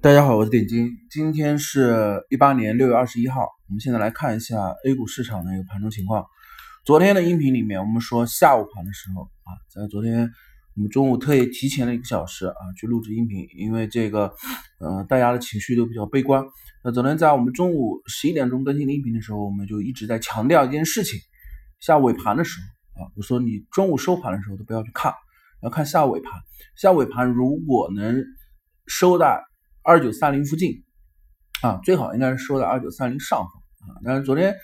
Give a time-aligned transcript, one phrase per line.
[0.00, 3.40] 大家好，我是点金，今天是一八年六月二十一号。
[3.66, 4.56] 我们现在来看一下
[4.86, 6.24] A 股市场的一个盘中情况。
[6.84, 10.30] 昨天的音频里面，我们说下午盘的时候啊，在昨天
[10.76, 14.32] 我们中午特意提前了一个小时啊去录制音频，因为这个
[14.78, 16.44] 呃大家的情绪都比较悲观。
[16.84, 21.18] 那昨天在我们中午十一点钟更新的音频的时候，我们就一直在强调一件事情：
[21.80, 22.60] 下午尾盘的时
[22.94, 25.12] 候啊，我说你中午收盘的时候都不要去看，
[25.60, 26.30] 要看下午尾盘。
[26.76, 28.22] 下午尾盘如果能
[28.86, 29.42] 收在
[29.82, 30.84] 二九三零附近
[31.62, 33.48] 啊，最好应该是收在二九三零上方
[33.88, 34.00] 啊。
[34.04, 34.54] 但是昨天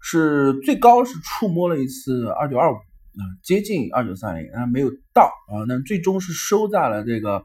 [0.00, 5.62] 是最高是触摸了一次二九二五啊，接近二九三零，但没有到啊。
[5.68, 7.44] 那最终是收在了这个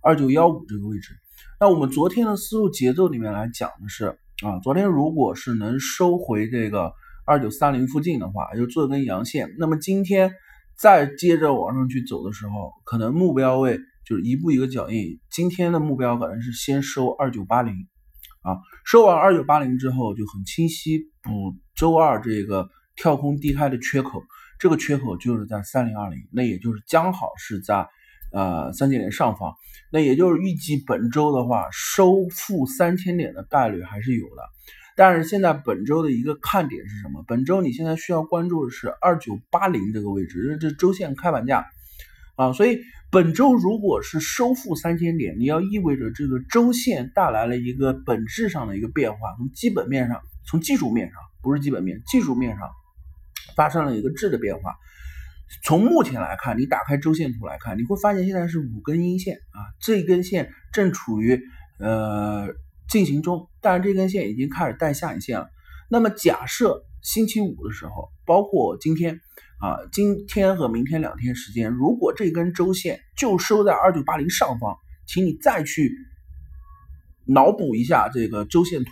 [0.00, 1.14] 二九幺五这个位置。
[1.60, 6.92] 那我们昨天的思路节奏里面来讲的是啊，昨天如果是能收回这个
[7.26, 9.54] 二九三零附近的话，就做一根阳线。
[9.58, 10.32] 那么今天
[10.78, 13.80] 再接着往上去走的时候，可能目标位。
[14.08, 17.74] 就是一步一个脚印，今天的目标可能是先收二九八零，
[18.40, 24.22] 啊，收完二九八零之后就很清晰补周二这个跳空低开的缺口，
[24.58, 27.86] 这个缺口就是在三零二零，那也就是将好是在
[28.32, 29.52] 呃三千点上方，
[29.92, 34.42] 那也就是预计本周的话收复三千点的概率还是有的，
[34.96, 37.22] 但是现在本周的一个看点是什么？
[37.28, 41.66] 本周你现在需要关注的是二九八零这个位置，这周线开盘价。
[42.36, 42.78] 啊，所以
[43.10, 52.68] 本周如果是收复三千点，你要意味着这个周线带来了一个本质上的一个变化，从基本面上，从技术面上，不是基本面，技术面上
[53.56, 54.74] 发生了一个质的变化。
[55.64, 61.40] 从目前来看，你打开周线图来看，你会发现现在是五根阴线啊，这一根线正处于
[61.80, 62.48] 呃
[62.90, 65.48] 进行中，但是这根线已经开始带下影线了。
[65.88, 69.18] 那么假设星期五的时候，包括今天。
[69.60, 75.92] 啊，今天和明天两天时间，如果这根周线就收在二九八零上方，请你再去
[77.24, 78.90] 脑补一下这个周线图，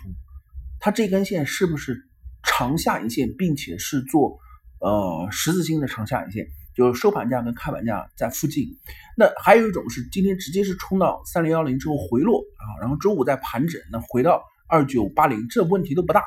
[0.79, 2.09] 它这根线是不是
[2.43, 4.39] 长下影线，并且是做
[4.81, 8.77] 呃十字星的长下影线，就是收盘价跟开盘价在附近。
[9.15, 14.43] 那还有一种是今天直接是冲到三零幺零之后回落啊，然后周五再盘整，那回到。
[14.67, 16.23] 二九八零，这问题都不大，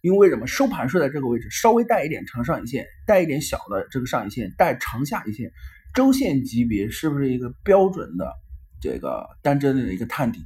[0.00, 0.46] 因为什么？
[0.46, 5.50] 收盘是在这个位置，稍微带一点长上影线，带一点小的这个上影线，带长下影线，
[5.94, 8.32] 周线级别是不是一个标准的
[8.80, 10.40] 这个单针的一个探底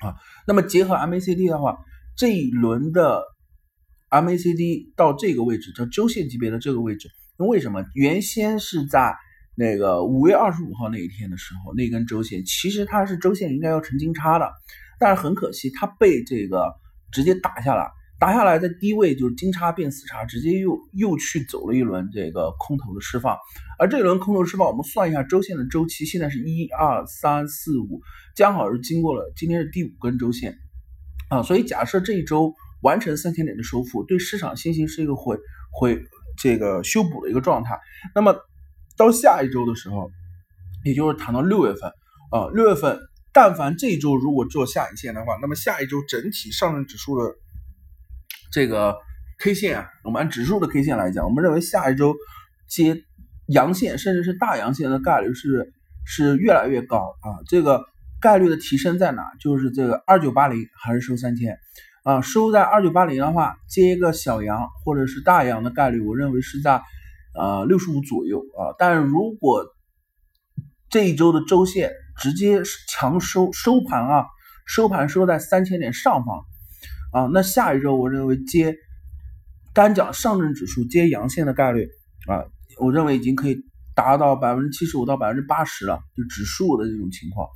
[0.00, 0.14] 啊？
[0.46, 1.78] 那么结合 MACD 的话，
[2.16, 3.22] 这一轮的
[4.10, 7.84] MACD 到这个位置，叫周线级别的这个位置，那为什么？
[7.94, 9.16] 原先是在
[9.56, 14.50] 那个五月二十五号那一天的时候，那根周线其实它是周线应该要成金叉的。
[15.00, 16.74] 但是很可惜，它被这个
[17.10, 23.34] 直接打下来，打下来在低位就是金叉变死叉，直接又又去走了一轮这个空头的释放。
[23.78, 28.02] 而这一轮空头释放，我们算一下周线的周期，现在是一二三四五，
[28.36, 30.54] 刚好是经过了今天是第五根周线
[31.30, 31.42] 啊。
[31.42, 32.52] 所以假设这一周
[32.82, 35.38] 完成三千点的收复，对市场信心是一个回
[35.72, 35.98] 回
[36.36, 37.80] 这个修补的一个状态。
[38.14, 38.36] 那么
[38.98, 40.10] 到下一周的时候，
[40.84, 41.90] 也就是谈到六月份
[42.30, 43.00] 啊，六月份。
[43.32, 47.34] 但凡这一周如果做下影线的话，那么下一周整体上证指数的
[48.52, 48.96] 这个
[49.38, 52.14] K 线啊，我们按指数的 K 线来讲，我们认为下一周
[52.68, 53.04] 接
[53.46, 55.72] 阳线甚至是大阳线的概率是
[56.04, 57.38] 是越来越高啊。
[57.46, 57.80] 这个
[58.20, 59.22] 概率的提升在哪？
[59.40, 61.56] 就是这个二九八零还是收三千
[62.02, 62.20] 啊？
[62.20, 66.82] 收在二九八零的话，接一个小阳或者是大阳的概率，我认为是在
[67.34, 68.74] 呃六十五左右啊。
[68.76, 69.64] 但如果
[70.90, 74.26] 这一周的周线直接强收收盘啊，
[74.66, 76.44] 收盘收在三千点上方
[77.12, 78.76] 啊，那下一周我认为接
[79.72, 81.88] 单讲上证指数接阳线的概率
[82.28, 82.44] 啊，
[82.78, 83.56] 我认为已经可以
[83.94, 87.48] 达到百分之七十五到百分之八十了，就指数的这种情况。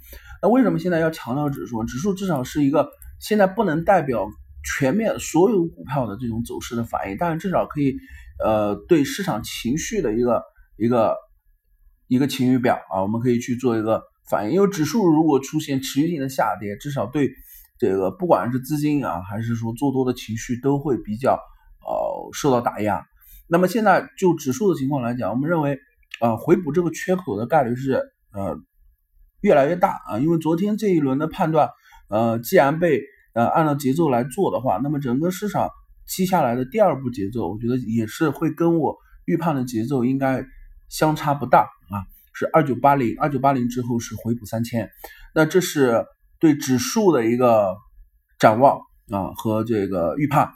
[0.42, 1.84] 那为什么现在要强调指数？
[1.84, 2.88] 指数至少是一个
[3.20, 4.26] 现在不能代表
[4.64, 7.96] 全面所有股票的这种走势的反应，但是至少可以
[8.42, 10.42] 呃对市场情绪的一个
[10.76, 11.16] 一个。
[12.06, 14.52] 一个晴雨表啊，我们可以去做一个反应。
[14.52, 17.30] 因为指数如果出现持续性的下跌，至少对
[17.78, 21.32] 这个不管是资金啊，还是说做多的情绪都会比较
[21.80, 23.04] 呃受到打压。
[23.48, 25.78] 那么现在就指数的情况来讲，我们认为
[26.20, 28.02] 呃回补这个缺口的概率是
[28.32, 28.56] 呃
[29.40, 30.18] 越来越大啊。
[30.18, 31.70] 因为昨天这一轮的判断，
[32.08, 33.00] 呃既然被
[33.34, 35.68] 呃按照节奏来做的话，那么整个市场
[36.06, 40.44] 接下来的第二步节奏，我觉得也是会跟我预判的节奏应该。
[40.90, 44.90] 相差不大啊，是二九八零，二九八零之后是回补三千，
[45.34, 46.04] 那这是
[46.40, 47.74] 对指数的一个
[48.38, 48.78] 展望
[49.10, 50.52] 啊和这个预判。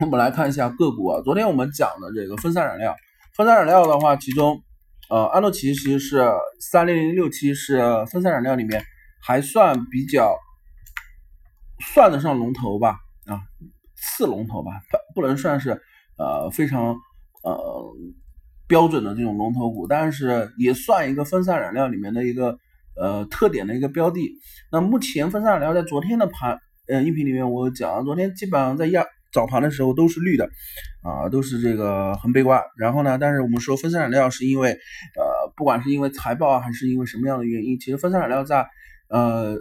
[0.00, 2.94] 我们来看一下个股啊，昨天我们讲的这个分散染料，
[3.34, 4.60] 分散染料的话，其中
[5.08, 6.30] 呃安诺奇其实是
[6.60, 8.84] 三零零六七是分散染料里面
[9.22, 10.36] 还算比较
[11.94, 13.40] 算得上龙头吧，啊，
[13.96, 14.72] 次龙头吧，
[15.14, 15.70] 不不能算是
[16.18, 16.94] 呃非常
[17.42, 17.84] 呃
[18.68, 22.58] 标准的这种龙头股，但是也算一个分散染料里面的一个
[23.00, 24.30] 呃特点的一个标的。
[24.70, 26.58] 那目前分散染料在昨天的盘
[26.88, 30.48] 呃音频里面我讲，昨天基本上在亚早盘的时候都是绿的，
[31.02, 32.60] 啊，都是这个很悲观。
[32.76, 38.66] 然后呢，但是我们说分散染料是因为呃不管是因为财报啊，还是因为什么样的原因，其实分散染料在
[39.08, 39.56] 呃。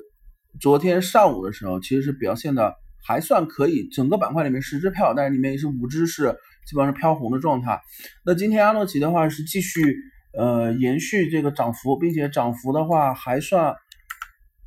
[0.57, 2.73] 昨天上午的时候，其实是表现的
[3.05, 6.33] 还算可以，整个板块里面十只票，但是里面也是五只是
[6.65, 7.79] 基本上是飘红的状态。
[8.25, 9.95] 那今天阿诺奇的话是继续
[10.37, 13.75] 呃延续这个涨幅，并且涨幅的话还算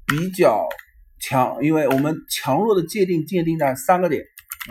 [0.06, 0.66] 比较
[1.20, 4.22] 强，因为我们强弱的界定界定在三个点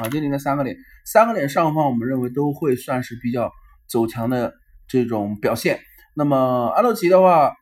[0.02, 0.76] 啊，界定在三个点，
[1.06, 3.52] 三个点上方我们认为都会算是比较
[3.90, 4.54] 走强的
[4.88, 5.80] 这种表现。
[6.16, 7.54] 那么阿诺奇的话。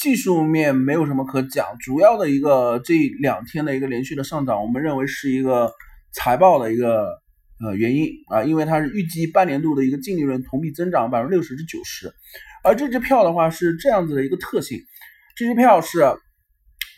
[0.00, 5.70] 技术面没有什么可讲，主要的一个这两天的一个连续的上涨，我们认为是一个
[6.14, 7.19] 财报的一个
[7.60, 12.12] 呃原因啊，因为它是预计半年度的一个净利润同比增长百分之六十至九十，
[12.64, 14.78] 而这支票的话是这样子的一个特性，
[15.36, 16.00] 这支票是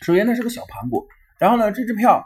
[0.01, 1.07] 首先它是个小盘股，
[1.39, 2.23] 然后呢这支票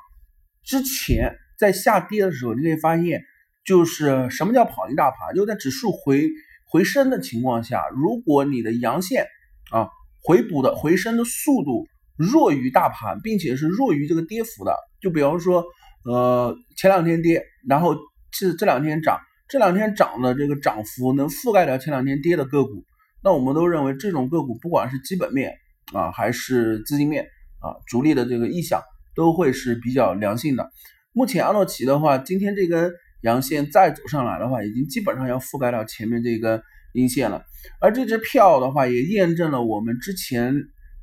[0.64, 3.22] 之前在下跌的时候，你可以发现
[3.66, 6.30] 就是什么叫跑赢大盘，就在指数回
[6.70, 9.26] 回升的情况下，如果你的阳线
[9.72, 9.90] 啊。
[10.24, 11.88] 回补的回升的速度
[12.18, 14.76] 弱于大盘，并且是弱于这个跌幅的。
[15.00, 15.64] 就比方说，
[16.04, 17.96] 呃，前两天跌，然后
[18.38, 22.84] 是这两天涨，这两天涨的这个涨幅能覆盖掉前两天跌的个股，
[23.24, 25.54] 那我们都认为这种个股不管是基本面
[25.94, 27.24] 啊，还是资金面
[27.60, 28.82] 啊，主力的这个意向
[29.16, 30.70] 都会是比较良性的。
[31.14, 36.62] 目前阿诺奇的话，今天这根阳线再走上来的话，已经基本上要覆盖掉前面这根。
[36.94, 37.44] 阴线了，
[37.80, 40.56] 而这支票的话也验证了我们之前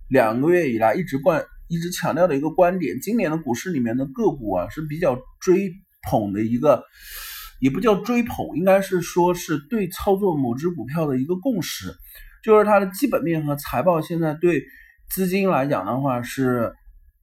[0.09, 5.71] 两个月以来一直贯一直强调的一个观点：今年的股市里面的个股啊是比较追
[6.09, 6.83] 捧的一个，
[7.61, 11.95] 也不叫追捧，应该是说是对操作某只股票的一个共识，
[12.43, 14.63] 就是它的基本面和财报现在对
[15.11, 16.73] 资金来讲的话是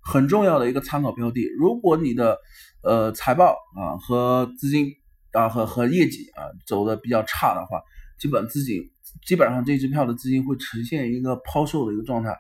[0.02, 1.48] 很重要的一个参考标的。
[1.60, 2.38] 如果你的
[2.84, 4.88] 呃财报啊和资金
[5.34, 7.82] 啊和和业绩啊走的比较差的话，
[8.20, 8.82] 基本资金
[9.28, 12.36] 基本上这支票的资金会呈现一个抛售的一个状态。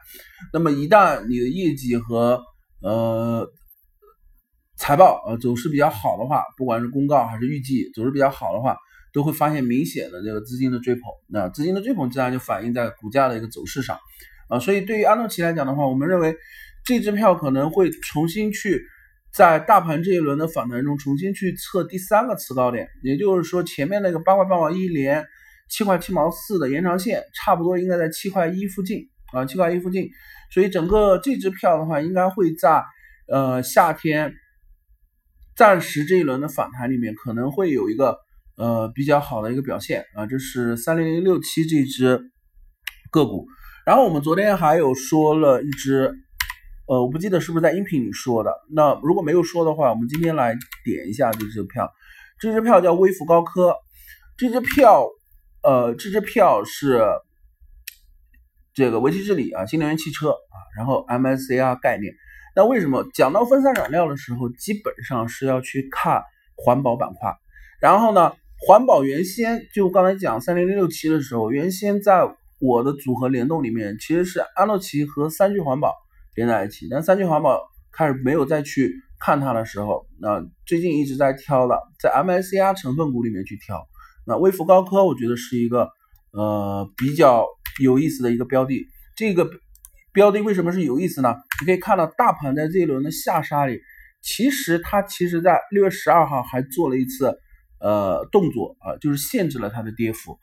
[0.53, 2.41] 那么一旦你的业绩和
[2.81, 3.47] 呃
[4.81, 8.75] 财报呃走势比较好的话，不管是公告还是预计走势比较好的话，
[9.13, 11.03] 都会发现明显的这个资金的追捧。
[11.29, 13.95] 那资金的追捧自然就反映在股价的一个走势上
[14.49, 14.57] 啊。
[14.57, 16.35] 所以对于安诺奇来讲的话，我们认为
[16.83, 18.81] 这支票可能会重新去
[19.31, 25.23] 在大盘这一轮的反弹中重新去测第三个次高点，也就是说前面那个八块八毛一连。
[25.73, 30.09] 七块七毛四的延长线，差不多应该在七块一附近啊，七块一附近。
[30.53, 32.83] 所以整个这支票的话，应该会在
[33.31, 34.33] 呃夏天
[35.61, 38.17] 暂时这一轮的反弹里面，可能会有一个
[38.57, 40.25] 呃比较好的一个表现啊。
[40.25, 42.19] 这是三零零六七这支
[43.11, 43.45] 个股。
[43.85, 46.15] 然后我们昨天还有说了一只，
[46.87, 48.51] 呃，我不记得是不是在音频里说的。
[48.73, 51.87] 那如果没有说的话，我们今天来点一下这支票。
[52.39, 53.75] 这支票叫微福高科，
[54.39, 55.07] 这支票。
[55.61, 57.03] 呃，这支票是
[58.73, 62.15] 这个维基治理啊，新能源汽车啊，然后 MSCI 概念。
[62.55, 66.21] 那为什么讲到分散染料的时候，基本上是要去看
[66.55, 67.33] 环保板块？
[67.79, 72.29] 然后呢，环保原先就刚才讲三零零六七的时候，原先在
[72.59, 75.95] 我的组合联动里面，其实是安乐奇和三聚环保
[76.35, 76.87] 连在一起。
[76.91, 77.59] 但三聚环保
[77.91, 83.87] 开始没有再去看它的时候，那最近一直在挑了，在 MSCI 成分股里面去挑。
[84.27, 85.89] 那微福高科，我觉得是一个
[86.31, 87.47] 呃比较
[87.81, 88.85] 有意思的一个标的。
[89.15, 89.49] 这个
[90.13, 91.35] 标的为什么是有意思呢？
[91.61, 93.79] 你可以看到大盘在这一轮的下杀里，
[94.21, 97.39] 其实它其实在六月十二号还做了一次
[97.79, 100.37] 呃动作啊，就是限制了它的跌幅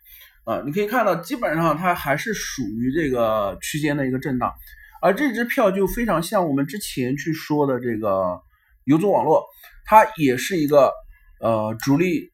[0.45, 0.63] 啊。
[0.65, 4.53] 你可以看到，基本上它还是属于这个区间的一个震荡。
[5.01, 8.41] 而这支票就非常像我们之前去说的这个
[8.85, 9.45] 游族网络，
[9.85, 10.93] 它也是一个
[11.41, 12.31] 呃主力。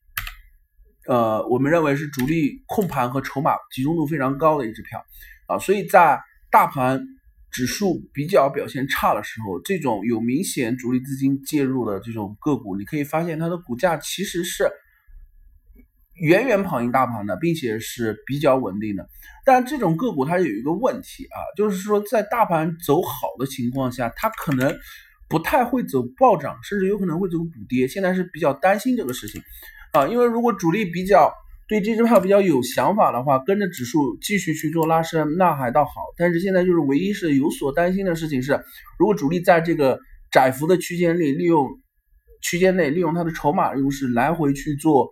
[1.06, 5.04] 呃，我们认为是主力控盘和筹码集中度非常高的一支票
[5.46, 6.18] 啊，所以在
[6.50, 6.98] 大盘
[7.54, 14.68] 指数比较表现差的时候，这种有明显主力资金介入的这种个股，你可以发现它的股价其实是
[16.20, 19.08] 远远跑赢大盘的，并且是比较稳定的。
[19.44, 24.76] 但这种个股它有一个问题啊，就是说在大盘走好的情况下，它可能
[25.28, 27.86] 不太会走暴涨，甚至有可能会走补跌。
[27.86, 29.40] 现在是比较担心这个事情。
[29.92, 31.32] 啊，因为如果主力比较
[31.66, 35.90] 对这支票比较有想法的话，跟着指数继续去做拉升，那还倒好。
[36.18, 38.60] 但是现在就是唯一是有所担心的事情是，
[38.98, 39.98] 如果主力在这个
[40.30, 41.68] 窄幅的区间里利用
[42.42, 45.08] 区间内利用它的筹码优势来回去做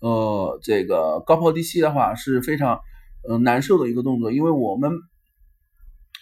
[0.00, 2.78] 呃这个高抛低吸的话是非常
[3.28, 4.92] 呃难受的一个动作，因为我们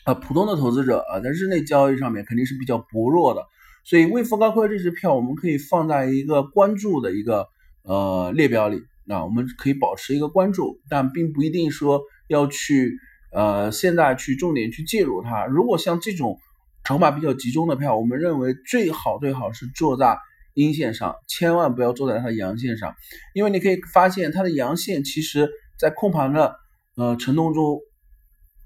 [0.07, 3.43] 呃普通的投资者啊在日内交易上面肯定是比较薄弱的，
[3.85, 7.49] 所以微幅高科这支票我们可以放在一个关注的一个
[7.83, 12.93] 呃列表里，那我们可以保持一个关注，但并不一定说要去
[13.33, 15.47] 呃现在去重点去介入它。
[15.47, 16.39] 如果像这种
[16.85, 20.19] 筹码比较集中的票，我们认为最好最好是做在
[20.55, 22.95] 阴线上，千万不要做在它的阳线上，
[23.35, 26.57] 因为你可以发现它的阳线其实在控盘的
[26.97, 27.81] 呃程度中，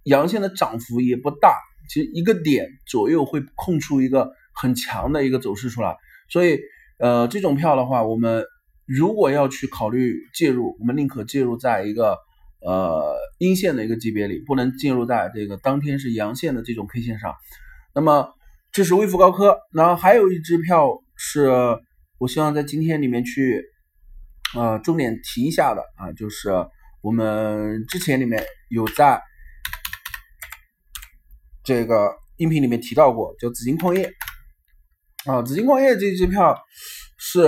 [0.05, 1.57] 阳线的涨幅也不大，
[1.89, 5.97] 其实一个点左右会控出一个很强的一个走势出来，
[6.29, 6.59] 所以
[6.99, 8.45] 呃这种票的话，我们
[8.89, 12.17] 如果要去考虑介入，我们宁可介入在一个
[12.63, 17.35] 呃阴线的一个级别里，不能进入在这个当天是阳线的这种 K 线上。
[17.95, 18.33] 那么
[18.73, 21.51] 这是微福高科，然后还有一支票是
[22.19, 23.63] 我希望在今天里面去
[24.57, 26.51] 呃重点提一下的啊，就是
[27.03, 29.21] 我们之前里面有在
[31.63, 34.11] 这个音频里面提到过，叫紫金矿业
[35.27, 36.59] 啊，紫金矿业这支票
[37.19, 37.43] 是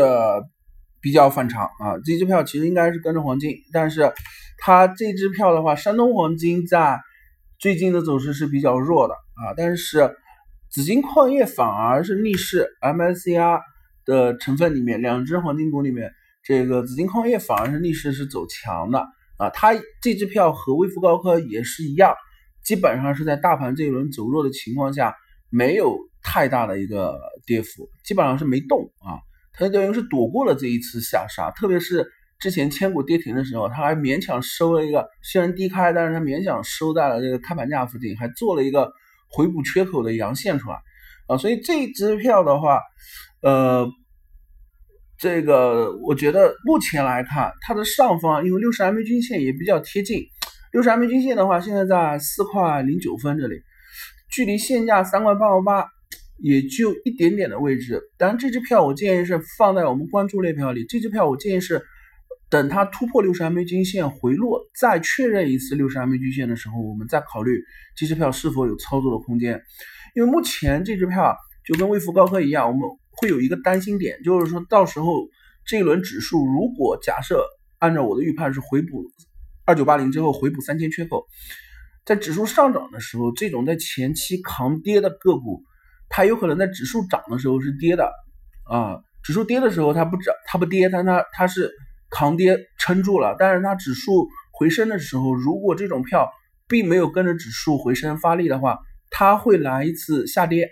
[1.00, 4.12] 比较反常啊，这支票其实应该是跟着黄金，但是
[4.59, 7.00] 它这支票的话，山东黄金在
[7.59, 10.14] 最近的走势是比较弱的啊，但是。
[10.73, 13.61] 紫金矿业反而是逆势，MSCI
[14.04, 16.12] 的成分里面，两只黄金股里面，
[16.45, 19.04] 这个紫金矿业反而是逆势是走强的
[19.37, 19.50] 啊。
[19.50, 22.14] 它这支票和微福高科也是一样，
[22.64, 25.12] 基本上是在大盘这一轮走弱的情况下，
[25.50, 29.19] 没有太大的一个跌幅，基本上是没动啊。
[29.52, 32.07] 它等于是躲过了这一次下杀，特别是
[32.38, 38.92] 之前千股跌停的时候，它还勉强收了一个，虽然低开，但是它勉强收在了这个开盘价附近，还做了一个。
[39.33, 40.76] 回补缺口的阳线出来
[41.28, 42.80] 啊，所以这支票的话，
[43.42, 43.88] 呃，
[45.16, 50.25] 这个我觉得目前来看，它的上方因为六十 MA 均线也比较贴近，
[50.73, 53.62] 六十 MA 均线的话，现在在四块零九分这里，
[54.33, 55.87] 距离现价三块八毛八
[56.43, 58.01] 也就一点点的位置。
[58.19, 61.83] 当然，这支票我建议是放在我们关注列表里，这支票我建议是。
[62.49, 67.63] 等它突破六十 MA 均线回落，再确认一次六十 MA 均线的时候，我们再考虑
[67.97, 69.63] 这支票是否有操作的空间。
[70.17, 72.83] 因为目前这支票就跟微福高科一样，我们
[73.13, 75.29] 会有一个担心点，就是说到时候
[75.65, 77.41] 这一轮指数如果假设
[77.79, 79.05] 按照我的预判是回补
[79.65, 81.25] 二九八零之后回补三千缺口，
[82.05, 85.63] 在指数上涨的时候，这种在前期扛跌的个股，
[86.11, 88.12] 它有可能在指数涨的时候是跌的
[88.64, 91.73] 啊，指数跌的时候它不涨，它不跌，但它它是。
[92.12, 96.29] 扛跌撑住了，但是它指数回升的时候，如果这种票
[96.67, 100.69] 并没有跟着指数回升发力的话，它会来一次下跌，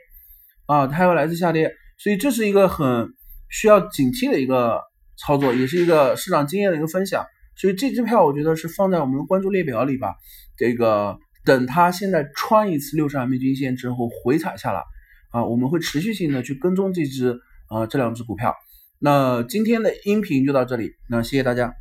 [0.66, 3.14] 啊，它会来一次下跌，所以这是一个很
[3.50, 4.82] 需要警惕的一个
[5.16, 7.24] 操作，也是一个市场经验的一个分享。
[7.54, 10.16] 所以这支票我觉得是放在我们的关注列表里吧，
[10.56, 14.82] 这个等它现在穿一次六十 MA 均线之后回踩下来，
[15.30, 18.54] 啊，我们会持续性的去跟踪这只啊这两只股票。
[18.98, 21.72] 那今天的音频就到这里，那谢谢大家。